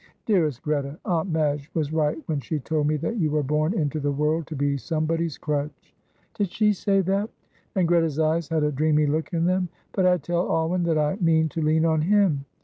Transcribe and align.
"Dearest 0.25 0.63
Greta. 0.63 0.97
Aunt 1.05 1.29
Madge 1.29 1.69
was 1.75 1.93
right 1.93 2.17
when 2.25 2.39
she 2.39 2.57
told 2.59 2.87
me 2.87 2.97
that 2.97 3.17
you 3.17 3.29
were 3.29 3.43
born 3.43 3.75
into 3.77 3.99
the 3.99 4.11
world 4.11 4.47
to 4.47 4.55
be 4.55 4.75
somebody's 4.75 5.37
crutch." 5.37 5.93
"Did 6.33 6.49
she 6.51 6.73
say 6.73 7.01
that?" 7.01 7.29
and 7.75 7.87
Greta's 7.87 8.17
eyes 8.17 8.49
had 8.49 8.63
a 8.63 8.71
dreamy 8.71 9.05
look 9.05 9.31
in 9.31 9.45
them; 9.45 9.69
"but 9.91 10.07
I 10.07 10.17
tell 10.17 10.51
Alwyn 10.51 10.81
that 10.85 10.97
I 10.97 11.17
mean 11.21 11.49
to 11.49 11.61
lean 11.61 11.85
on 11.85 12.01
him. 12.01 12.45